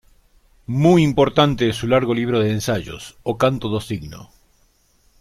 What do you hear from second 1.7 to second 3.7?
su largo libro de ensayos, "O canto